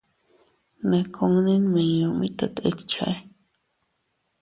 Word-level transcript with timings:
Ne 0.89 0.99
kunni 1.13 1.53
nmiñu 1.63 2.07
mit 2.19 2.33
tet 2.37 2.55
ikche. 2.69 3.07